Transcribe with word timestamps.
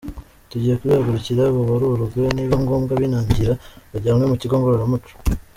Tugiye 0.49 0.73
kubihagurukira, 0.79 1.43
babarurwe, 1.55 2.21
ni 2.31 2.43
biba 2.45 2.57
ngombwa 2.63 2.91
abinangira 2.93 3.53
bajyanwe 3.91 4.23
mu 4.31 4.35
kigo 4.41 4.55
ngororamuco. 4.57 5.11